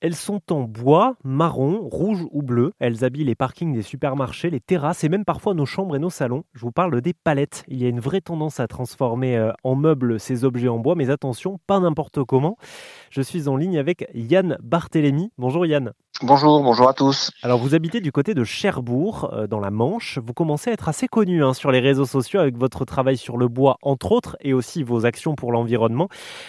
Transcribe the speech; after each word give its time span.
Elles 0.00 0.14
sont 0.14 0.52
en 0.52 0.62
bois, 0.62 1.16
marron, 1.24 1.88
rouge 1.88 2.26
ou 2.30 2.42
bleu. 2.42 2.72
Elles 2.78 3.02
habillent 3.02 3.24
les 3.24 3.34
parkings 3.34 3.72
des 3.72 3.82
supermarchés, 3.82 4.50
les 4.50 4.60
terrasses 4.60 5.04
et 5.04 5.08
même 5.08 5.24
parfois 5.24 5.54
nos 5.54 5.64
chambres 5.64 5.96
et 5.96 5.98
nos 5.98 6.10
salons. 6.10 6.44
Je 6.52 6.60
vous 6.60 6.72
parle 6.72 7.00
des 7.00 7.14
palettes. 7.14 7.64
Il 7.66 7.82
y 7.82 7.86
a 7.86 7.88
une 7.88 8.00
vraie 8.00 8.20
tendance 8.20 8.60
à 8.60 8.68
transformer 8.68 9.38
euh, 9.38 9.52
en 9.64 9.74
meubles 9.74 10.20
ces 10.20 10.44
objets 10.44 10.68
en 10.68 10.78
bois, 10.78 10.96
mais 10.96 11.08
attention, 11.08 11.58
pas 11.66 11.80
n'importe 11.80 12.22
comment. 12.24 12.58
Je 13.10 13.22
suis 13.22 13.48
en 13.48 13.56
ligne 13.56 13.78
avec 13.78 14.06
Yann 14.14 14.58
Barthélémy. 14.62 15.32
Bonjour 15.38 15.64
Yann. 15.64 15.92
Bonjour, 16.22 16.62
bonjour 16.62 16.88
à 16.88 16.94
tous. 16.94 17.30
Alors 17.42 17.58
vous 17.58 17.74
habitez 17.74 18.00
du 18.00 18.10
côté 18.10 18.32
de 18.32 18.42
Cherbourg, 18.42 19.28
euh, 19.34 19.46
dans 19.46 19.60
la 19.60 19.70
Manche. 19.70 20.18
Vous 20.18 20.32
commencez 20.32 20.70
à 20.70 20.72
être 20.72 20.88
assez 20.88 21.08
connu 21.08 21.44
hein, 21.44 21.52
sur 21.52 21.70
les 21.70 21.78
réseaux 21.78 22.06
sociaux 22.06 22.40
avec 22.40 22.56
votre 22.56 22.86
travail 22.86 23.18
sur 23.18 23.36
le 23.36 23.48
bois, 23.48 23.76
entre 23.82 24.12
autres, 24.12 24.34
et 24.40 24.54
aussi 24.54 24.82
vos 24.82 25.04
actions 25.04 25.34
pour 25.34 25.52
l'environnement. 25.52 26.08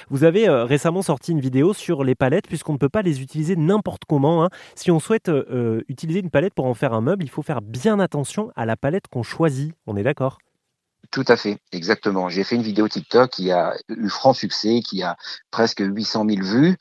Vous 0.10 0.24
avez 0.24 0.48
euh, 0.48 0.64
récemment 0.64 1.02
sorti 1.02 1.34
une 1.34 1.42
vidéo 1.42 1.74
sur 1.74 2.06
les 2.06 2.16
palettes, 2.16 2.48
puisqu'on 2.48 2.74
ne 2.74 2.78
peut 2.78 2.88
pas 2.88 3.02
les 3.02 3.22
utiliser 3.22 3.58
n'importe 3.58 4.04
comment. 4.08 4.46
Hein. 4.46 4.50
Si 4.76 4.90
on 4.90 5.02
souhaite 5.02 5.28
euh, 5.28 5.82
utiliser 5.90 6.22
une 6.22 6.30
palette 6.30 6.54
pour 6.54 6.66
en 6.66 6.74
faire 6.74 6.94
un 6.94 7.02
meuble, 7.02 7.26
il 7.26 7.30
faut 7.30 7.44
faire 7.44 7.62
bien 7.62 8.00
attention 8.00 8.52
à 8.56 8.66
la 8.66 8.78
palette 8.78 9.10
qu'on 9.10 9.24
choisit. 9.24 9.74
On 9.86 9.98
est 9.98 10.04
d'accord? 10.04 10.38
Tout 11.12 11.26
à 11.28 11.36
fait, 11.36 11.58
exactement. 11.74 12.30
J'ai 12.30 12.46
fait 12.46 12.56
une 12.56 12.64
vidéo 12.64 12.88
TikTok 12.88 13.32
qui 13.32 13.52
a 13.52 13.74
eu 13.90 14.08
franc 14.08 14.34
succès, 14.34 14.80
qui 14.82 15.04
a 15.04 15.18
presque 15.52 15.82
800 15.82 16.26
000 16.30 16.42
vues, 16.42 16.78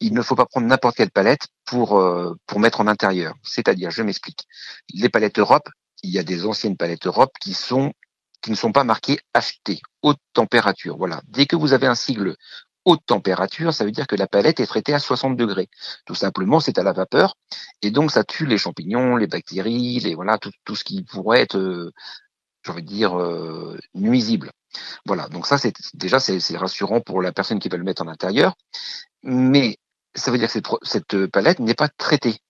il 0.00 0.12
ne 0.12 0.22
faut 0.22 0.34
pas 0.34 0.46
prendre 0.46 0.66
n'importe 0.66 0.96
quelle 0.96 1.10
palette 1.10 1.48
pour 1.66 1.98
euh, 1.98 2.34
pour 2.46 2.60
mettre 2.60 2.80
en 2.80 2.86
intérieur. 2.86 3.34
C'est-à-dire, 3.42 3.90
je 3.90 4.02
m'explique. 4.02 4.46
Les 4.94 5.08
palettes 5.08 5.38
Europe, 5.38 5.68
il 6.02 6.10
y 6.10 6.18
a 6.18 6.22
des 6.22 6.46
anciennes 6.46 6.76
palettes 6.76 7.06
Europe 7.06 7.32
qui 7.40 7.54
sont 7.54 7.92
qui 8.40 8.50
ne 8.50 8.56
sont 8.56 8.72
pas 8.72 8.84
marquées 8.84 9.18
achetées 9.34 9.80
haute 10.02 10.20
température. 10.32 10.96
Voilà. 10.96 11.20
Dès 11.28 11.46
que 11.46 11.56
vous 11.56 11.72
avez 11.72 11.86
un 11.86 11.94
sigle 11.94 12.36
haute 12.84 13.04
température, 13.04 13.74
ça 13.74 13.84
veut 13.84 13.90
dire 13.90 14.06
que 14.06 14.14
la 14.16 14.28
palette 14.28 14.60
est 14.60 14.66
traitée 14.66 14.94
à 14.94 15.00
60 15.00 15.36
degrés. 15.36 15.68
Tout 16.06 16.14
simplement, 16.14 16.60
c'est 16.60 16.78
à 16.78 16.84
la 16.84 16.92
vapeur 16.92 17.34
et 17.82 17.90
donc 17.90 18.12
ça 18.12 18.24
tue 18.24 18.46
les 18.46 18.58
champignons, 18.58 19.16
les 19.16 19.26
bactéries, 19.26 19.98
les 19.98 20.14
voilà 20.14 20.38
tout, 20.38 20.52
tout 20.64 20.76
ce 20.76 20.84
qui 20.84 21.02
pourrait 21.02 21.40
être, 21.40 21.58
euh, 21.58 21.92
je 22.62 22.72
dire, 22.80 23.18
euh, 23.20 23.76
nuisible. 23.94 24.52
Voilà. 25.04 25.28
Donc 25.28 25.46
ça, 25.46 25.58
c'est 25.58 25.74
déjà 25.94 26.20
c'est 26.20 26.56
rassurant 26.56 27.00
pour 27.00 27.20
la 27.22 27.32
personne 27.32 27.58
qui 27.58 27.68
veut 27.68 27.78
le 27.78 27.84
mettre 27.84 28.02
en 28.02 28.08
intérieur, 28.08 28.54
mais 29.22 29.78
ça 30.16 30.30
veut 30.30 30.38
dire 30.38 30.50
que 30.50 30.58
cette, 30.82 31.26
palette 31.28 31.60
n'est 31.60 31.74
pas 31.74 31.88
traitée. 31.88 32.40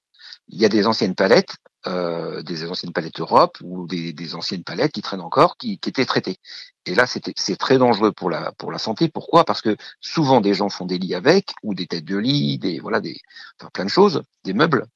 Il 0.48 0.60
y 0.60 0.64
a 0.64 0.68
des 0.68 0.86
anciennes 0.86 1.14
palettes, 1.14 1.56
euh, 1.86 2.42
des 2.42 2.68
anciennes 2.68 2.92
palettes 2.92 3.20
Europe 3.20 3.58
ou 3.62 3.86
des, 3.86 4.34
anciennes 4.34 4.64
palettes 4.64 4.92
qui 4.92 5.02
traînent 5.02 5.20
encore, 5.20 5.56
qui, 5.56 5.72
étaient 5.72 6.06
traitées. 6.06 6.38
Et 6.86 6.94
là, 6.94 7.06
c'est 7.06 7.56
très 7.56 7.78
dangereux 7.78 8.12
pour 8.12 8.30
la 8.30 8.52
pour 8.52 8.70
la 8.70 8.78
santé. 8.78 9.08
Pourquoi? 9.08 9.44
Parce 9.44 9.60
que 9.60 9.76
souvent 10.00 10.40
des 10.40 10.54
gens 10.54 10.68
font 10.68 10.86
des 10.86 10.98
lits 10.98 11.14
avec, 11.14 11.52
ou 11.62 11.74
des 11.74 11.86
têtes 11.86 12.04
de 12.04 12.16
lit, 12.16 12.58
des 12.58 12.78
voilà, 12.78 13.00
des 13.00 13.18
enfin, 13.60 13.70
plein 13.72 13.84
de 13.84 13.90
choses, 13.90 14.22
des 14.44 14.54
meubles, 14.54 14.86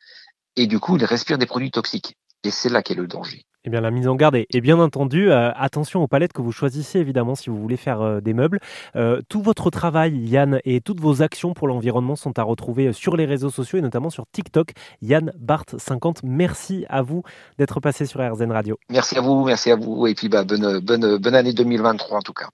et 0.57 0.67
du 0.67 0.79
coup, 0.79 0.97
ils 0.97 1.05
respirent 1.05 1.39
des 1.39 1.47
produits 1.47 1.71
toxiques. 1.71 2.17
Et 2.45 2.51
c'est 2.51 2.69
là 2.69 2.83
qu'est 2.83 2.95
le 2.95 3.07
danger. 3.07 3.45
Eh 3.67 3.69
bien, 3.69 3.83
la 3.83 3.91
mise 3.91 4.09
en 4.09 4.15
garde 4.15 4.37
est, 4.37 4.61
bien 4.63 4.79
entendu. 4.79 5.31
Euh, 5.31 5.51
attention 5.55 6.03
aux 6.03 6.09
palettes 6.09 6.33
que 6.33 6.41
vous 6.41 6.51
choisissez, 6.51 6.99
évidemment, 6.99 7.35
si 7.35 7.51
vous 7.51 7.61
voulez 7.61 7.77
faire 7.77 8.01
euh, 8.01 8.21
des 8.23 8.33
meubles. 8.33 8.59
Euh, 8.97 9.21
tout 9.29 9.43
votre 9.43 9.71
travail, 9.71 10.17
Yann, 10.17 10.61
et 10.65 10.81
toutes 10.81 10.99
vos 10.99 11.21
actions 11.21 11.53
pour 11.53 11.69
l'environnement 11.69 12.17
sont 12.17 12.39
à 12.39 12.43
retrouver 12.43 12.95
sur 12.95 13.19
les 13.19 13.27
réseaux 13.27 13.51
sociaux 13.51 13.79
et 13.79 13.83
notamment 13.83 14.09
sur 14.09 14.25
TikTok. 14.33 14.73
Yann 15.03 15.31
Bart50, 15.39 16.21
merci 16.25 16.87
à 16.89 17.03
vous 17.03 17.23
d'être 17.59 17.81
passé 17.81 18.07
sur 18.07 18.21
RZN 18.21 18.51
Radio. 18.51 18.79
Merci 18.89 19.19
à 19.19 19.21
vous, 19.21 19.45
merci 19.45 19.71
à 19.71 19.77
vous. 19.77 20.07
Et 20.07 20.15
puis, 20.15 20.31
bah, 20.31 20.43
bonne, 20.43 20.81
bonne, 20.81 21.19
bonne 21.19 21.35
année 21.35 21.53
2023 21.53 22.17
en 22.17 22.23
tout 22.23 22.33
cas. 22.33 22.49